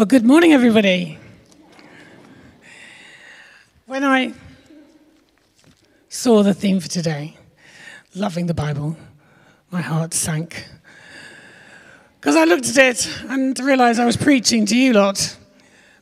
[0.00, 1.18] Well, good morning, everybody.
[3.84, 4.32] When I
[6.08, 7.36] saw the theme for today,
[8.14, 8.96] loving the Bible,
[9.70, 10.66] my heart sank.
[12.18, 15.36] Because I looked at it and realized I was preaching to you lot.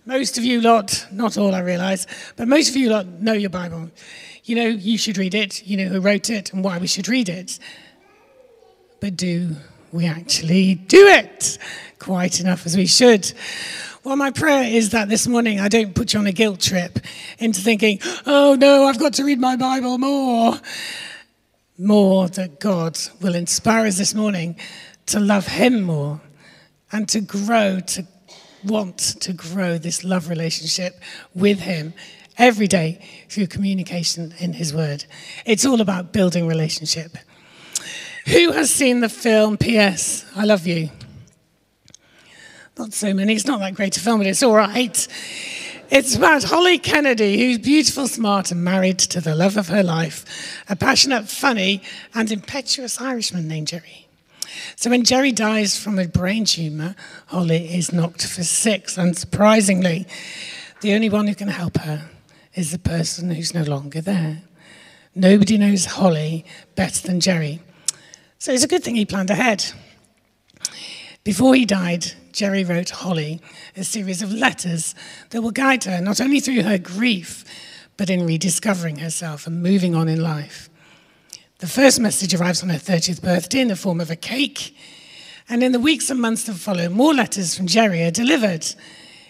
[0.06, 2.06] Most of you lot, not all I realize,
[2.36, 3.90] but most of you lot know your Bible.
[4.44, 7.08] You know you should read it, you know who wrote it and why we should
[7.08, 7.58] read it.
[9.00, 9.56] But do
[9.90, 11.58] we actually do it
[11.98, 13.32] quite enough as we should?
[14.04, 17.00] Well, my prayer is that this morning I don't put you on a guilt trip
[17.40, 20.54] into thinking, oh no, I've got to read my Bible more.
[21.76, 24.56] More that God will inspire us this morning
[25.06, 26.20] to love Him more
[26.92, 28.06] and to grow, to
[28.64, 31.00] want to grow this love relationship
[31.34, 31.92] with Him
[32.36, 35.06] every day through communication in His Word.
[35.44, 37.19] It's all about building relationship.
[38.27, 40.25] Who has seen the film P.S.
[40.36, 40.91] I Love You?
[42.78, 43.34] Not so many.
[43.34, 45.09] It's not that great a film, but it's all right.
[45.91, 50.62] It's about Holly Kennedy, who's beautiful, smart, and married to the love of her life,
[50.69, 51.83] a passionate, funny,
[52.15, 54.07] and impetuous Irishman named Jerry.
[54.77, 56.95] So when Jerry dies from a brain tumour,
[57.27, 58.97] Holly is knocked for six.
[58.97, 60.07] Unsurprisingly,
[60.81, 62.09] the only one who can help her
[62.55, 64.42] is the person who's no longer there.
[65.17, 66.45] Nobody knows Holly
[66.77, 67.61] better than Jerry.
[68.39, 69.65] So it's a good thing he planned ahead.
[71.29, 73.43] Before he died, Jerry wrote Holly
[73.77, 74.95] a series of letters
[75.29, 77.45] that will guide her not only through her grief,
[77.98, 80.70] but in rediscovering herself and moving on in life.
[81.59, 84.75] The first message arrives on her 30th birthday in the form of a cake,
[85.51, 88.65] and in the weeks and months that follow, more letters from Jerry are delivered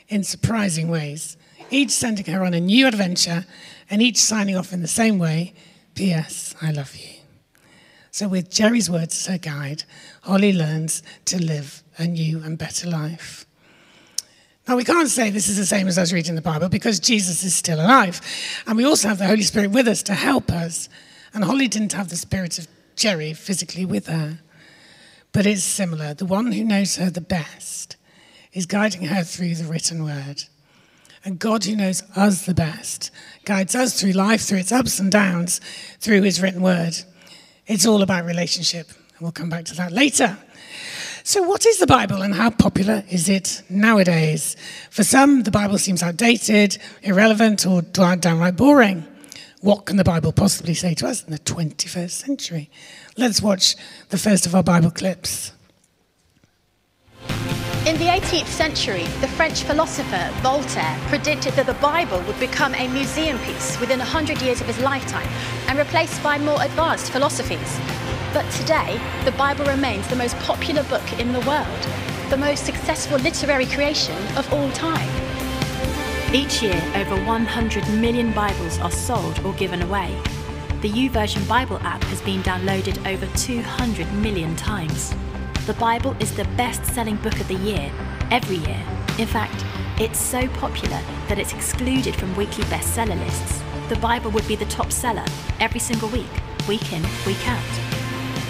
[0.08, 1.36] in surprising ways,
[1.68, 3.44] each sending her on a new adventure
[3.90, 5.52] and each signing off in the same way
[5.96, 6.54] P.S.
[6.62, 7.18] I love you.
[8.12, 9.82] So, with Jerry's words as her guide,
[10.22, 13.44] Holly learns to live a new and better life.
[14.66, 17.42] Now, we can't say this is the same as us reading the Bible because Jesus
[17.42, 18.20] is still alive.
[18.66, 20.90] And we also have the Holy Spirit with us to help us.
[21.32, 24.40] And Holly didn't have the spirit of Jerry physically with her.
[25.32, 26.12] But it's similar.
[26.12, 27.96] The one who knows her the best
[28.52, 30.42] is guiding her through the written word.
[31.24, 33.10] And God, who knows us the best,
[33.44, 35.60] guides us through life, through its ups and downs,
[36.00, 36.94] through his written word.
[37.66, 38.88] It's all about relationship.
[38.88, 40.36] And we'll come back to that later.
[41.28, 44.56] So, what is the Bible and how popular is it nowadays?
[44.88, 49.04] For some, the Bible seems outdated, irrelevant, or downright boring.
[49.60, 52.70] What can the Bible possibly say to us in the 21st century?
[53.18, 53.76] Let's watch
[54.08, 55.52] the first of our Bible clips.
[57.86, 62.88] In the 18th century, the French philosopher Voltaire predicted that the Bible would become a
[62.88, 65.28] museum piece within 100 years of his lifetime
[65.68, 67.97] and replaced by more advanced philosophies.
[68.34, 71.88] But today, the Bible remains the most popular book in the world,
[72.28, 75.08] the most successful literary creation of all time.
[76.34, 80.14] Each year, over 100 million Bibles are sold or given away.
[80.82, 85.14] The YouVersion Bible app has been downloaded over 200 million times.
[85.66, 87.90] The Bible is the best selling book of the year,
[88.30, 88.84] every year.
[89.18, 89.64] In fact,
[89.98, 93.62] it's so popular that it's excluded from weekly bestseller lists.
[93.88, 95.24] The Bible would be the top seller
[95.60, 96.30] every single week,
[96.68, 97.87] week in, week out.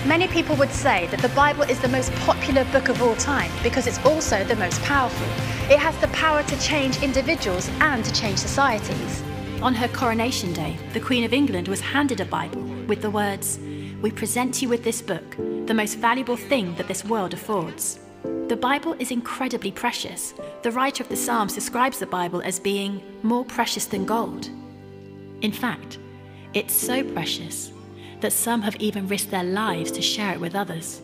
[0.07, 3.51] Many people would say that the Bible is the most popular book of all time
[3.65, 5.27] because it's also the most powerful.
[5.71, 9.23] It has the power to change individuals and to change societies.
[9.61, 13.59] On her coronation day, the Queen of England was handed a Bible with the words,
[14.01, 15.37] We present you with this book,
[15.67, 17.99] the most valuable thing that this world affords.
[18.23, 20.33] The Bible is incredibly precious.
[20.63, 24.49] The writer of the Psalms describes the Bible as being more precious than gold.
[25.43, 25.99] In fact,
[26.55, 27.73] it's so precious
[28.21, 31.01] that some have even risked their lives to share it with others.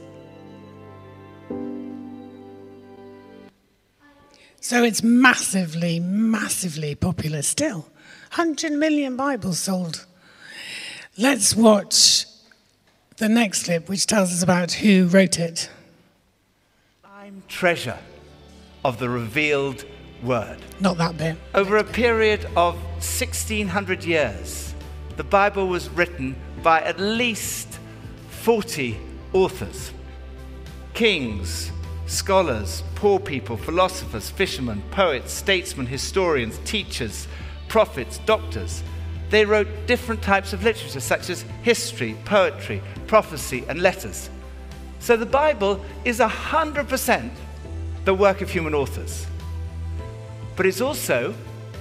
[4.61, 7.81] So it's massively, massively popular still.
[8.35, 10.07] 100 million Bibles sold.
[11.19, 12.25] Let's watch
[13.19, 15.71] the next clip, which tells us about who wrote it.
[17.05, 17.99] I'm treasure
[18.85, 19.85] of the revealed
[20.23, 20.59] word.
[20.81, 21.37] Not that bit.
[21.55, 24.75] Over a period of 1600 years,
[25.17, 27.79] the Bible was written by at least
[28.31, 28.99] 40
[29.33, 29.93] authors
[30.95, 31.73] kings,
[32.07, 37.27] scholars, poor people, philosophers, fishermen, poets, statesmen, historians, teachers,
[37.67, 38.85] prophets, doctors.
[39.31, 44.31] They wrote different types of literature, such as history, poetry, prophecy, and letters.
[45.01, 47.31] So the Bible is 100%
[48.05, 49.27] the work of human authors.
[50.55, 51.35] But it's also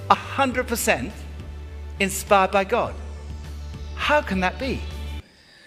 [0.09, 1.12] 100%
[2.00, 2.95] inspired by God.
[4.04, 4.82] How can that be?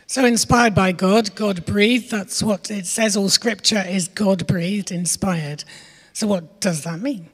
[0.06, 2.10] So, inspired by God, God breathed.
[2.10, 3.16] That's what it says.
[3.16, 5.64] All scripture is God breathed, inspired.
[6.12, 7.30] So, what does that mean?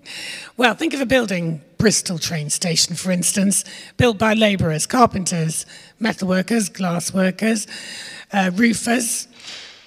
[0.57, 3.65] Well, think of a building, Bristol train station, for instance,
[3.97, 5.67] built by labourers, carpenters,
[6.01, 7.67] glass workers,
[8.33, 9.27] uh, roofers.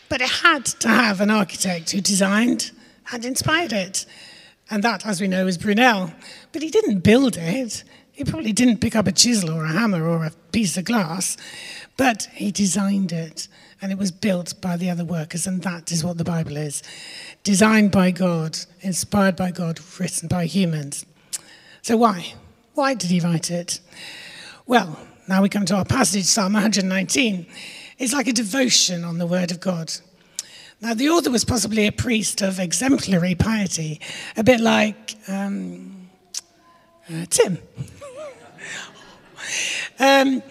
[0.10, 2.72] But it had to have an architect who designed
[3.14, 4.06] and inspired it.
[4.70, 6.12] And that, as we know, is Brunel.
[6.52, 7.86] But he didn't build it.
[8.16, 11.36] He probably didn't pick up a chisel or a hammer or a piece of glass,
[11.98, 13.50] but he designed it
[13.82, 16.82] and it was built by the other workers, and that is what the Bible is
[17.44, 21.06] designed by God, inspired by God, written by humans.
[21.82, 22.34] So, why?
[22.74, 23.82] Why did he write it?
[24.66, 24.98] Well,
[25.28, 27.46] now we come to our passage, Psalm 119.
[27.98, 29.92] It's like a devotion on the Word of God.
[30.82, 34.00] Now, the author was possibly a priest of exemplary piety,
[34.38, 35.95] a bit like um,
[37.10, 37.58] uh, Tim.
[40.00, 40.44] um,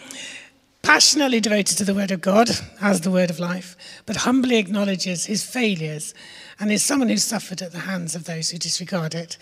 [0.83, 5.27] passionately devoted to the Word of God as the Word of life, but humbly acknowledges
[5.27, 6.15] his failures
[6.61, 9.37] and is someone who suffered at the hands of those who disregard it.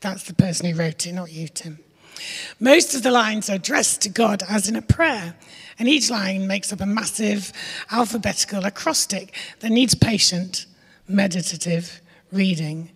[0.00, 1.78] That's the person who wrote it, not you, Tim.
[2.60, 5.34] Most of the lines are addressed to God as in a prayer,
[5.78, 7.52] and each line makes up a massive
[7.90, 10.66] alphabetical acrostic that needs patient,
[11.08, 12.00] meditative
[12.32, 12.90] reading.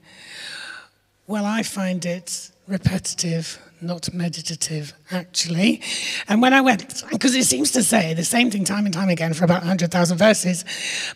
[1.26, 5.82] Well, I find it repetitive, not meditative, actually.
[6.29, 9.09] And when I went, because it seems to say the same thing time and time
[9.09, 10.65] again for about 100,000 verses,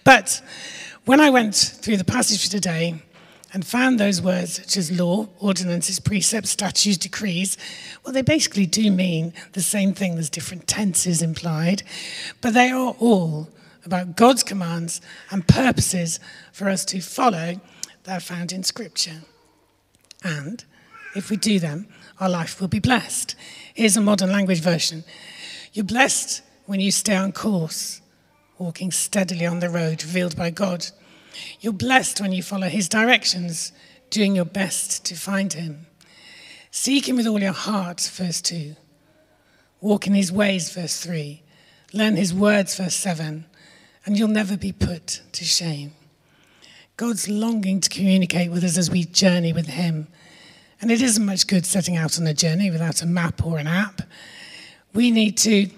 [0.02, 0.40] but
[1.04, 3.02] when I went through the passage today
[3.52, 7.58] and found those words such as law, ordinances, precepts, statutes, decrees,
[8.02, 10.14] well, they basically do mean the same thing.
[10.14, 11.82] There's different tenses implied,
[12.40, 13.50] but they are all
[13.84, 15.00] about God's commands
[15.30, 16.18] and purposes
[16.52, 17.60] for us to follow
[18.04, 19.22] that are found in Scripture.
[20.24, 20.64] And
[21.14, 21.86] if we do them,
[22.20, 23.34] our life will be blessed.
[23.74, 25.04] Here's a modern language version
[25.72, 28.02] You're blessed when you stay on course
[28.62, 30.86] walking steadily on the road revealed by God.
[31.60, 33.72] You're blessed when you follow His directions,
[34.08, 35.86] doing your best to find Him.
[36.70, 38.76] Seek Him with all your heart, verse 2.
[39.80, 41.42] Walk in His ways, verse 3.
[41.92, 43.46] Learn His words, verse 7.
[44.06, 45.92] And you'll never be put to shame.
[46.96, 50.06] God's longing to communicate with us as we journey with Him.
[50.82, 53.68] And it isn't much good setting out on a journey without a map or an
[53.68, 54.02] app.
[54.92, 55.70] We need to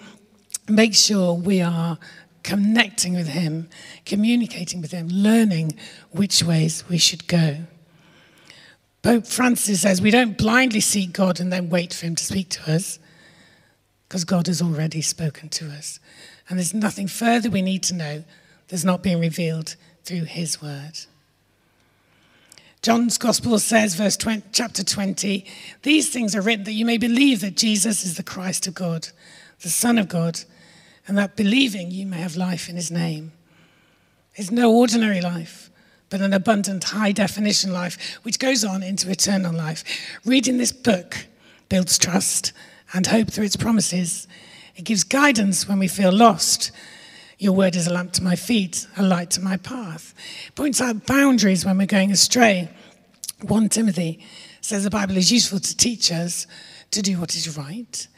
[0.67, 1.99] make sure we are
[2.43, 3.69] connecting with Him,
[4.07, 5.79] communicating with Him, learning
[6.11, 7.59] which ways we should go.
[9.03, 12.49] Pope Francis says we don't blindly seek God and then wait for Him to speak
[12.51, 12.99] to us,
[14.09, 16.01] because God has already spoken to us.
[16.49, 18.25] And there's nothing further we need to know
[18.69, 21.01] that's not being revealed through His word.
[22.85, 25.47] John's Gospel says, verse 20, chapter 20,
[25.85, 29.09] these things are written that you may believe that Jesus is the Christ of God,
[29.63, 30.41] the Son of God
[31.09, 33.33] and that believing you may have life in his name.
[34.35, 35.71] It's no ordinary life,
[36.11, 39.83] but an abundant, high definition life, which goes on into eternal life.
[40.27, 41.27] Reading this book
[41.71, 42.53] builds trust
[42.93, 44.29] and hope through its promises.
[44.77, 46.71] It gives guidance when we feel lost.
[47.45, 50.15] Your word is a lamp to my feet, a light to my path.
[50.55, 52.71] Points out boundaries when we're going astray.
[53.43, 54.25] 1 Timothy
[54.63, 56.47] says the Bible is useful to teach us
[56.91, 58.09] to do what is right,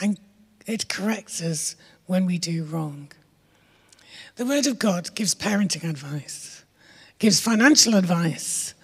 [0.00, 0.18] and
[0.66, 1.76] it corrects us
[2.06, 3.12] when we do wrong.
[4.34, 6.64] The Word of God gives parenting advice,
[7.20, 8.74] gives financial advice,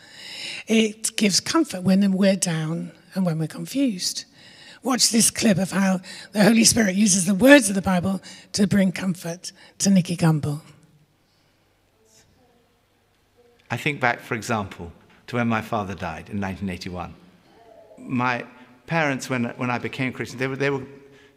[0.68, 4.26] it gives comfort when we're down and when we're confused.
[4.88, 6.00] Watch this clip of how
[6.32, 10.62] the Holy Spirit uses the words of the Bible to bring comfort to Nicky Gumbel.
[13.70, 14.90] I think back, for example,
[15.26, 17.14] to when my father died in 1981.
[17.98, 18.46] My
[18.86, 20.86] parents, when, when I became Christian, they were, they were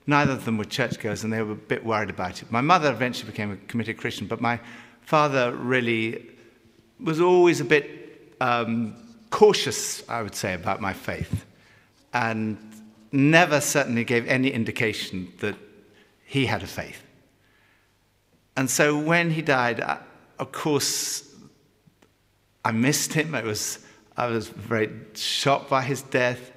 [0.08, 2.50] Neither of them were churchgoers, and they were a bit worried about it.
[2.54, 4.62] My mother eventually became a committed Christian, but my
[5.02, 6.26] father really
[7.02, 8.96] was always a bit um,
[9.30, 11.46] cautious, I would say, about my faith,
[12.14, 12.58] and
[13.12, 15.56] never certainly gave any indication that
[16.26, 17.04] he had a faith.
[18.56, 20.00] And so when he died, I,
[20.40, 21.34] of course,
[22.64, 23.36] I missed him.
[23.36, 23.80] It was,
[24.18, 26.52] I was very shocked by his death.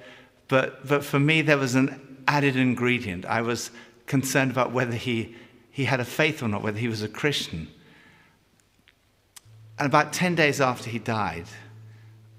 [0.47, 3.25] But, but for me, there was an added ingredient.
[3.25, 3.71] I was
[4.05, 5.35] concerned about whether he,
[5.71, 7.67] he had a faith or not, whether he was a Christian.
[9.77, 11.45] And about 10 days after he died,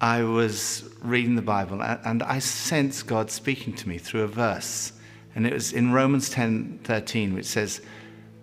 [0.01, 4.93] I was reading the Bible and I sensed God speaking to me through a verse.
[5.35, 7.81] And it was in Romans 10 13, which says,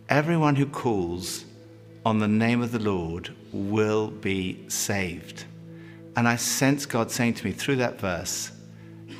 [0.09, 1.45] Everyone who calls
[2.05, 5.45] on the name of the Lord will be saved.
[6.15, 8.51] And I sensed God saying to me through that verse,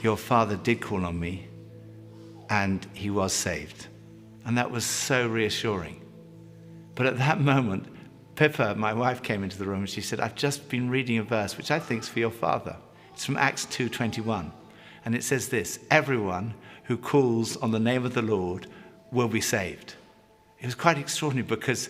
[0.02, 1.48] Your father did call on me,
[2.50, 3.88] and he was saved.
[4.46, 6.02] And that was so reassuring.
[6.96, 7.88] But at that moment,
[8.36, 11.24] Pippa, my wife, came into the room and she said, I've just been reading a
[11.24, 12.76] verse which I think is for your father.
[13.14, 14.52] It's from Acts 2:21.
[15.06, 16.54] And it says this, everyone
[16.86, 18.68] who calls on the name of the Lord
[19.12, 19.96] will be saved.
[20.60, 21.90] It was quite extraordinary because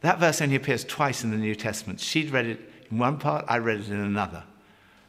[0.00, 2.00] that verse only appears twice in the New Testament.
[2.00, 4.44] She'd read it in one part, I read it in another.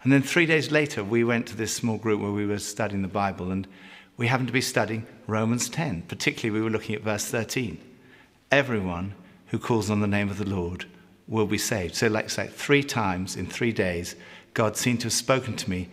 [0.03, 3.01] And then three days later, we went to this small group where we were studying
[3.01, 3.67] the Bible, and
[4.17, 6.03] we happened to be studying Romans 10.
[6.03, 7.79] Particularly, we were looking at verse 13.
[8.51, 9.15] Everyone
[9.47, 10.85] who calls on the name of the Lord
[11.27, 11.95] will be saved.
[11.95, 14.15] So, like, like three times in three days,
[14.53, 15.89] God seemed to have spoken to me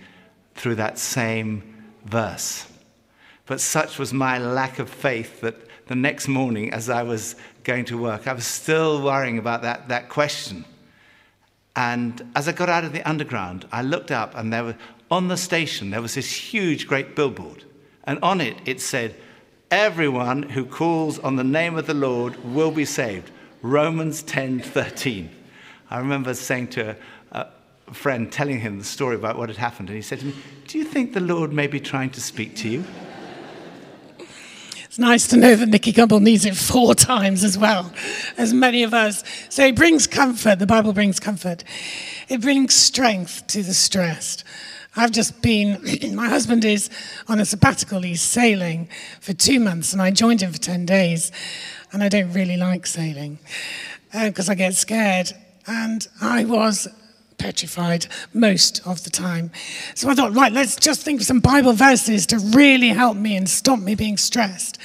[0.54, 2.66] through that same verse.
[3.46, 5.56] But such was my lack of faith that
[5.86, 9.88] the next morning, as I was going to work, I was still worrying about that,
[9.88, 10.64] that question.
[11.74, 14.74] And as I got out of the underground, I looked up, and there was,
[15.10, 17.64] on the station, there was this huge, great billboard.
[18.04, 19.14] And on it, it said,
[19.70, 23.30] Everyone who calls on the name of the Lord will be saved.
[23.62, 25.30] Romans 10 13.
[25.90, 26.96] I remember saying to
[27.30, 27.46] a,
[27.88, 30.34] a friend, telling him the story about what had happened, and he said to me,
[30.66, 32.84] Do you think the Lord may be trying to speak to you?
[34.92, 37.90] It's nice to know that Nicky Gumbel needs it four times as well
[38.36, 39.24] as many of us.
[39.48, 40.58] So it brings comfort.
[40.58, 41.64] The Bible brings comfort.
[42.28, 44.44] It brings strength to the stressed.
[44.94, 45.80] I've just been,
[46.14, 46.90] my husband is
[47.28, 48.02] on a sabbatical.
[48.02, 48.88] He's sailing
[49.20, 51.32] for two months, and I joined him for 10 days.
[51.92, 53.38] And I don't really like sailing
[54.12, 55.32] because uh, I get scared.
[55.66, 56.88] And I was
[57.38, 59.50] petrified most of the time.
[59.94, 63.36] So I thought, right, let's just think of some Bible verses to really help me
[63.36, 64.78] and stop me being stressed.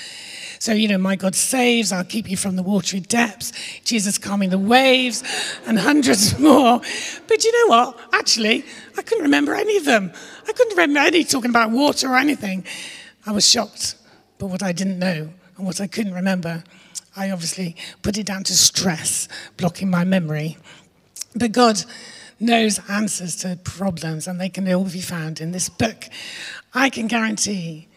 [0.60, 3.52] So, you know, my God saves, I'll keep you from the watery depths,
[3.84, 5.24] Jesus calming the waves,
[5.66, 6.82] and hundreds more.
[7.28, 8.00] But you know what?
[8.14, 8.66] Actually,
[8.98, 10.12] I couldn't remember any of them.
[10.48, 12.66] I couldn't remember any talking about water or anything.
[13.26, 13.96] I was shocked.
[14.38, 16.64] But what I didn't know and what I couldn't remember,
[17.16, 20.58] I obviously put it down to stress blocking my memory.
[21.36, 21.84] But God
[22.40, 26.06] knows answers to problems, and they can all be found in this book.
[26.74, 27.88] I can guarantee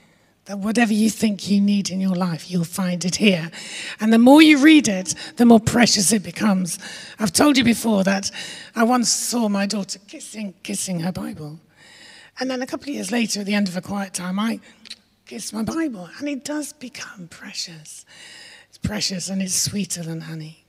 [0.50, 3.52] that whatever you think you need in your life, you'll find it here.
[4.00, 6.76] And the more you read it, the more precious it becomes.
[7.20, 8.32] I've told you before that
[8.74, 11.60] I once saw my daughter kissing, kissing her Bible.
[12.40, 14.58] And then a couple of years later, at the end of a quiet time, I
[15.24, 18.04] kissed my Bible, and it does become precious.
[18.68, 20.59] It's precious and it's sweeter than honey.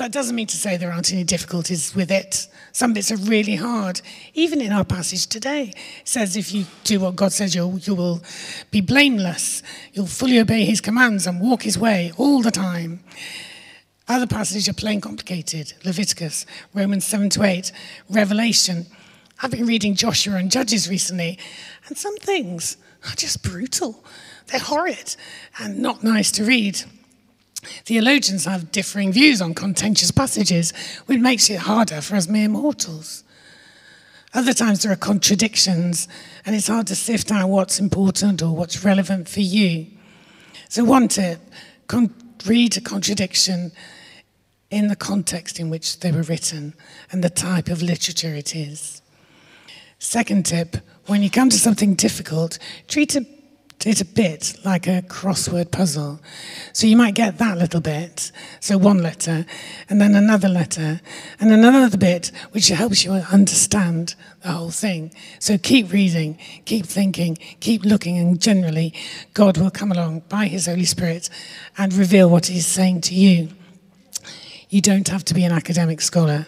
[0.00, 2.48] That doesn't mean to say there aren't any difficulties with it.
[2.72, 4.00] Some bits are really hard.
[4.32, 7.94] Even in our passage today, it says if you do what God says, you'll, you
[7.94, 8.22] will
[8.70, 9.62] be blameless.
[9.92, 13.00] You'll fully obey his commands and walk his way all the time.
[14.08, 15.74] Other passages are plain complicated.
[15.84, 17.70] Leviticus, Romans 7 to 8,
[18.08, 18.86] Revelation.
[19.42, 21.38] I've been reading Joshua and Judges recently,
[21.88, 24.02] and some things are just brutal.
[24.46, 25.14] They're horrid
[25.58, 26.84] and not nice to read.
[27.62, 30.72] Theologians have differing views on contentious passages,
[31.06, 33.22] which makes it harder for us mere mortals.
[34.32, 36.08] Other times there are contradictions,
[36.46, 39.86] and it's hard to sift out what's important or what's relevant for you.
[40.68, 41.40] So, one tip
[41.88, 42.14] con-
[42.46, 43.72] read a contradiction
[44.70, 46.74] in the context in which they were written
[47.10, 49.02] and the type of literature it is.
[49.98, 50.76] Second tip
[51.06, 53.26] when you come to something difficult, treat it
[53.86, 56.20] it's a bit like a crossword puzzle.
[56.74, 59.46] So you might get that little bit, so one letter,
[59.88, 61.00] and then another letter,
[61.40, 65.14] and another bit, which helps you understand the whole thing.
[65.38, 68.92] So keep reading, keep thinking, keep looking, and generally,
[69.32, 71.30] God will come along by His Holy Spirit
[71.78, 73.48] and reveal what He's saying to you.
[74.68, 76.46] You don't have to be an academic scholar.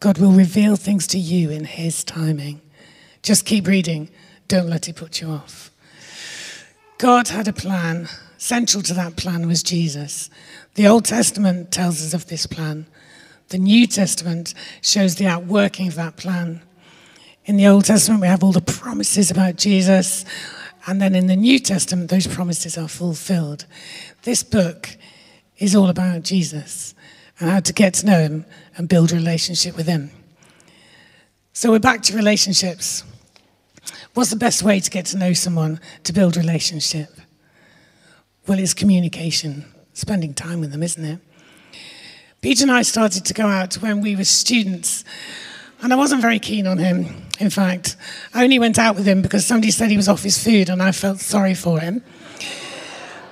[0.00, 2.60] God will reveal things to you in His timing.
[3.22, 4.10] Just keep reading.
[4.48, 5.70] Don't let it put you off.
[6.98, 8.08] God had a plan.
[8.38, 10.30] Central to that plan was Jesus.
[10.74, 12.86] The Old Testament tells us of this plan.
[13.48, 16.62] The New Testament shows the outworking of that plan.
[17.46, 20.24] In the Old Testament, we have all the promises about Jesus,
[20.86, 23.66] and then in the New Testament, those promises are fulfilled.
[24.22, 24.96] This book
[25.58, 26.94] is all about Jesus
[27.38, 28.46] and how to get to know him
[28.76, 30.10] and build a relationship with him.
[31.52, 33.04] So we're back to relationships.
[34.14, 37.08] What's the best way to get to know someone to build relationship?
[38.46, 41.18] Well, it's communication, spending time with them, isn't it?
[42.40, 45.02] Peter and I started to go out when we were students,
[45.80, 47.28] and I wasn't very keen on him.
[47.40, 47.96] In fact,
[48.34, 50.82] I only went out with him because somebody said he was off his food, and
[50.82, 52.04] I felt sorry for him.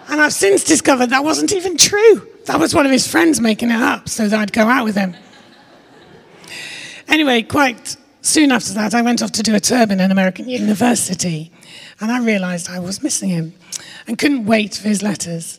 [0.08, 2.26] And I've since discovered that wasn't even true.
[2.46, 4.96] That was one of his friends making it up so that I'd go out with
[4.96, 5.14] him.
[7.06, 10.48] Anyway, quite Soon after that, I went off to do a term in an American
[10.48, 11.50] university,
[12.00, 13.52] and I realized I was missing him
[14.06, 15.58] and couldn't wait for his letters.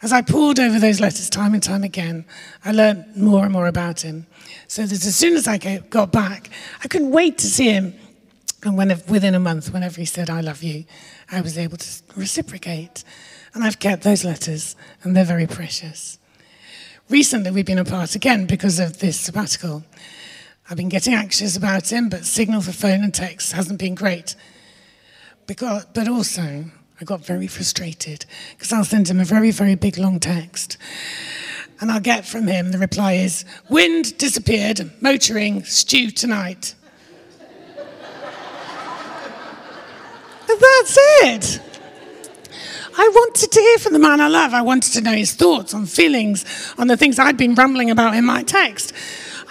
[0.00, 2.24] As I pored over those letters time and time again,
[2.64, 4.26] I learned more and more about him.
[4.66, 6.48] So that as soon as I got back,
[6.82, 7.94] I couldn't wait to see him.
[8.62, 10.86] And when, within a month, whenever he said, I love you,
[11.30, 13.04] I was able to reciprocate.
[13.52, 16.18] And I've kept those letters, and they're very precious.
[17.10, 19.84] Recently, we've been apart again because of this sabbatical.
[20.68, 24.34] I've been getting anxious about him, but signal for phone and text hasn't been great.
[25.46, 26.64] Because, but also,
[27.00, 30.78] I got very frustrated because I'll send him a very, very big long text.
[31.80, 36.74] And I'll get from him the reply is wind disappeared, motoring, stew tonight.
[37.76, 37.86] and
[40.48, 41.60] that's it.
[42.96, 44.54] I wanted to hear from the man I love.
[44.54, 48.14] I wanted to know his thoughts on feelings, on the things I'd been rambling about
[48.14, 48.94] in my text.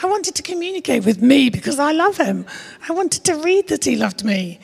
[0.04, 2.46] I wanted to communicate with me because I love him.
[2.90, 4.60] I wanted to read that he loved me.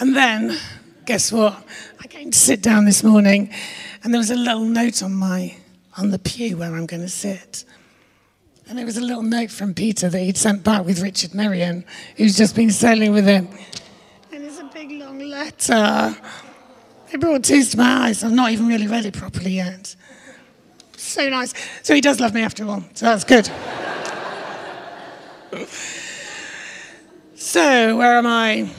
[0.00, 0.56] And then,
[1.04, 1.62] guess what?
[2.02, 3.52] I came to sit down this morning,
[4.02, 5.56] and there was a little note on my
[5.98, 7.64] on the pew where I'm going to sit.
[8.66, 11.84] And there was a little note from Peter that he'd sent back with Richard Merriam,
[12.16, 13.48] who's just been sailing with him.
[14.32, 16.16] And it's a big long letter.
[17.12, 18.24] It brought tears to my eyes.
[18.24, 19.94] I've not even really read it properly yet.
[20.96, 21.52] So nice.
[21.82, 22.84] So he does love me after all.
[22.94, 23.46] So that's good.
[27.36, 28.70] so, where am I?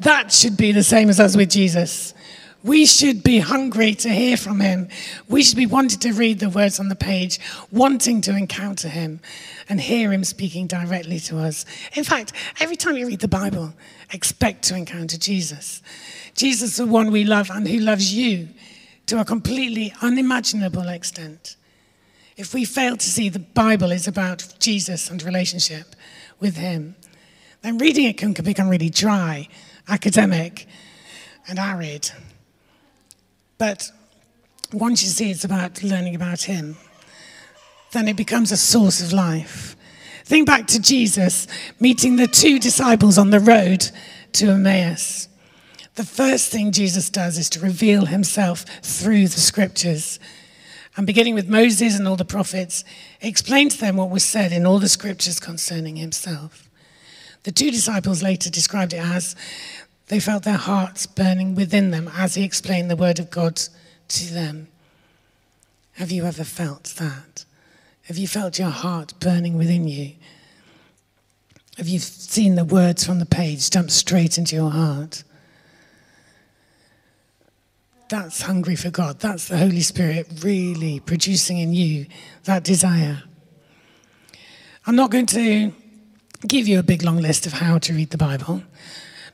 [0.00, 2.14] That should be the same as us with Jesus.
[2.62, 4.88] We should be hungry to hear from him.
[5.28, 7.38] We should be wanting to read the words on the page,
[7.70, 9.20] wanting to encounter him
[9.68, 11.64] and hear him speaking directly to us.
[11.94, 13.72] In fact, every time you read the Bible,
[14.12, 15.80] expect to encounter Jesus.
[16.34, 18.48] Jesus, the one we love and who loves you
[19.06, 21.56] to a completely unimaginable extent.
[22.36, 25.96] If we fail to see the Bible is about Jesus and relationship
[26.38, 26.96] with him,
[27.62, 29.48] then reading it can become really dry
[29.88, 30.66] academic
[31.48, 32.10] and arid.
[33.58, 33.90] But
[34.72, 36.76] once you see it's about learning about Him,
[37.92, 39.76] then it becomes a source of life.
[40.24, 41.46] Think back to Jesus
[41.78, 43.90] meeting the two disciples on the road
[44.32, 45.28] to Emmaus.
[45.96, 50.20] The first thing Jesus does is to reveal himself through the scriptures.
[50.94, 52.84] And beginning with Moses and all the prophets,
[53.18, 56.68] he explained to them what was said in all the scriptures concerning himself.
[57.44, 59.34] The two disciples later described it as
[60.08, 63.60] they felt their hearts burning within them as he explained the word of God
[64.08, 64.68] to them.
[65.94, 67.46] Have you ever felt that?
[68.02, 70.12] Have you felt your heart burning within you?
[71.78, 75.24] Have you seen the words from the page jump straight into your heart?
[78.08, 79.18] That's hungry for God.
[79.18, 82.06] That's the Holy Spirit really producing in you
[82.44, 83.24] that desire.
[84.86, 85.72] I'm not going to
[86.46, 88.62] give you a big long list of how to read the Bible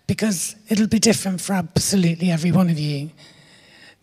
[0.07, 3.11] because it'll be different for absolutely every one of you.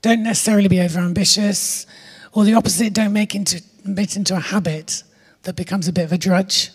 [0.04, 1.88] Don't necessarily be overambitious,
[2.34, 5.04] or the opposite, don't make into, into a habit
[5.44, 6.70] that becomes a bit of a drudge.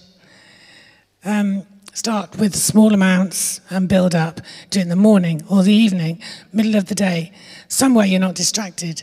[1.24, 1.53] Um,
[1.94, 4.40] start with small amounts and build up.
[4.74, 6.20] In the morning or the evening,
[6.52, 7.32] middle of the day,
[7.68, 9.02] somewhere you're not distracted.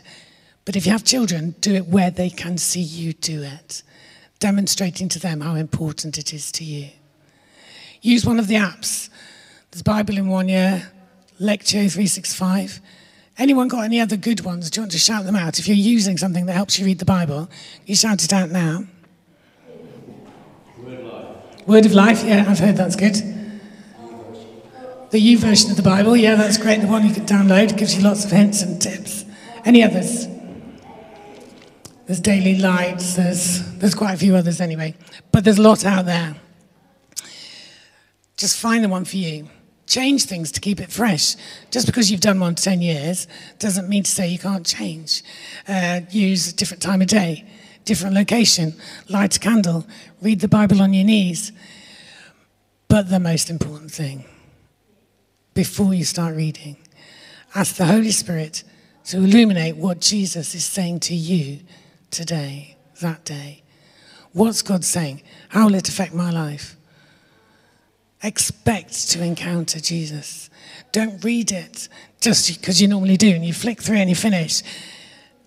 [0.64, 3.82] But if you have children, do it where they can see you do it,
[4.38, 6.90] demonstrating to them how important it is to you.
[8.02, 9.08] Use one of the apps.
[9.70, 10.92] There's Bible in one year,
[11.40, 12.80] Lectio 365.
[13.38, 14.68] Anyone got any other good ones?
[14.68, 15.58] Do you want to shout them out?
[15.58, 17.48] If you're using something that helps you read the Bible,
[17.86, 18.84] you shout it out now.
[21.66, 22.24] Word of Life.
[22.24, 23.14] Yeah, I've heard that's good.
[25.12, 26.80] The YouVersion of the Bible, yeah, that's great.
[26.80, 29.24] The one you can download gives you lots of hints and tips.
[29.64, 30.26] Any others?
[32.06, 34.94] There's Daily Lights, there's, there's quite a few others anyway,
[35.30, 36.34] but there's a lot out there.
[38.36, 39.48] Just find the one for you.
[39.86, 41.36] Change things to keep it fresh.
[41.70, 45.22] Just because you've done one 10 years doesn't mean to say you can't change.
[45.68, 47.44] Uh, use a different time of day,
[47.84, 48.74] different location,
[49.08, 49.86] light a candle,
[50.20, 51.52] read the Bible on your knees.
[52.88, 54.24] But the most important thing,
[55.54, 56.76] before you start reading,
[57.54, 58.64] ask the Holy Spirit
[59.04, 61.60] to illuminate what Jesus is saying to you
[62.10, 63.62] today, that day.
[64.32, 65.22] What's God saying?
[65.48, 66.76] How will it affect my life?
[68.22, 70.48] Expect to encounter Jesus.
[70.92, 71.88] Don't read it
[72.20, 74.62] just because you normally do and you flick through and you finish.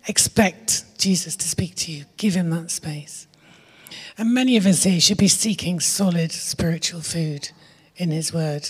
[0.07, 2.05] Expect Jesus to speak to you.
[2.17, 3.27] Give him that space.
[4.17, 7.49] And many of us here should be seeking solid spiritual food
[7.97, 8.69] in his word.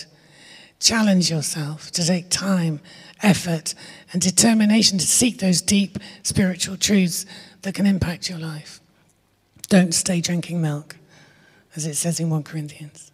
[0.80, 2.80] Challenge yourself to take time,
[3.22, 3.74] effort,
[4.12, 7.26] and determination to seek those deep spiritual truths
[7.62, 8.80] that can impact your life.
[9.68, 10.96] Don't stay drinking milk,
[11.74, 13.10] as it says in 1 Corinthians.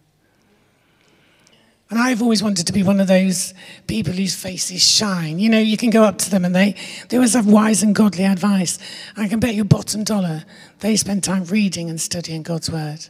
[1.93, 3.53] And I've always wanted to be one of those
[3.85, 5.37] people whose faces shine.
[5.37, 6.75] You know, you can go up to them and they,
[7.09, 8.79] they always have wise and godly advice.
[9.15, 10.43] I can bet your bottom dollar
[10.79, 13.09] they spend time reading and studying God's word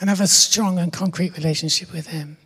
[0.00, 2.38] and have a strong and concrete relationship with Him.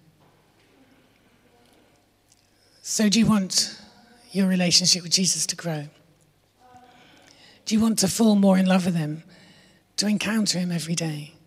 [2.83, 3.81] So, do you want
[4.33, 5.85] your relationship with Jesus to grow?
[7.65, 9.23] Do you want to fall more in love with Him,
[9.99, 11.38] to encounter Him every day?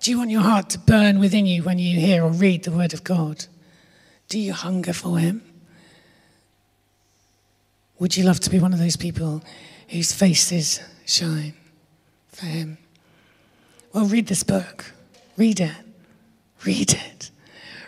[0.00, 2.70] Do you want your heart to burn within you when you hear or read the
[2.70, 3.46] Word of God?
[4.28, 5.42] Do you hunger for Him?
[7.98, 9.42] Would you love to be one of those people
[9.88, 11.54] whose faces shine
[12.28, 12.78] for Him?
[13.92, 14.92] Well, read this book.
[15.36, 15.74] Read it.
[16.64, 17.30] Read it.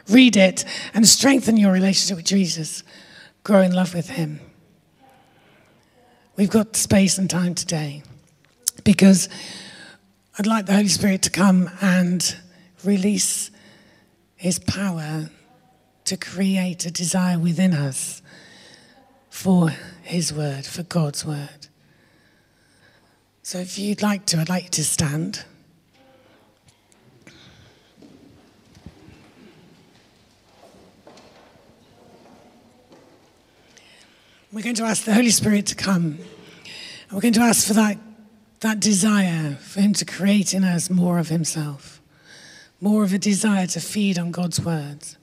[0.08, 2.82] Read it and strengthen your relationship with Jesus.
[3.44, 4.40] Grow in love with Him.
[6.36, 8.02] We've got space and time today
[8.82, 9.28] because
[10.40, 12.34] I'd like the Holy Spirit to come and
[12.82, 13.50] release
[14.36, 15.28] His power
[16.06, 18.22] to create a desire within us
[19.28, 19.68] for
[20.02, 21.66] His Word, for God's Word.
[23.42, 25.44] So if you'd like to, I'd like you to stand.
[34.50, 36.18] We're going to ask the Holy Spirit to come.
[37.10, 37.98] And we're going to ask for that,
[38.60, 42.00] that desire for Him to create in us more of Himself,
[42.80, 45.16] more of a desire to feed on God's words.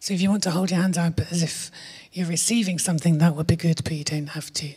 [0.00, 1.70] So if you want to hold your hands up as if
[2.12, 4.68] you're receiving something, that would be good, but you don't have to.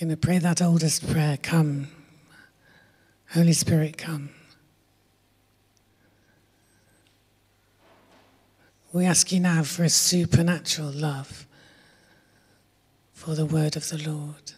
[0.00, 1.88] I'm going to pray that oldest prayer Come,
[3.32, 4.30] Holy Spirit, come.
[8.92, 11.46] We ask you now for a supernatural love
[13.12, 14.52] for the word of the Lord.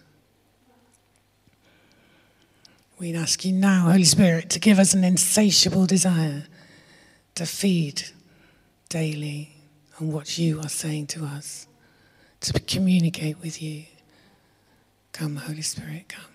[2.99, 6.45] We ask you now, Holy Spirit, to give us an insatiable desire
[7.35, 8.05] to feed
[8.89, 9.51] daily
[10.01, 11.67] on what you are saying to us,
[12.41, 13.85] to communicate with you.
[15.13, 16.32] Come, Holy Spirit, come.